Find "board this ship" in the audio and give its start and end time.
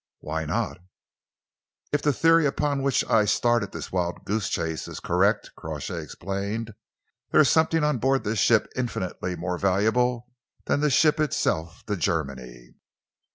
7.99-8.67